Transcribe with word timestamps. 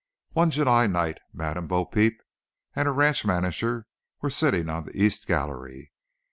One 0.31 0.49
July 0.49 0.87
night 0.87 1.19
Madame 1.31 1.67
Bo 1.67 1.85
Peep 1.85 2.19
and 2.75 2.87
her 2.87 2.91
ranch 2.91 3.23
manager 3.23 3.85
were 4.19 4.31
sitting 4.31 4.67
on 4.67 4.85
the 4.85 4.97
east 4.99 5.27
gallery. 5.27 5.91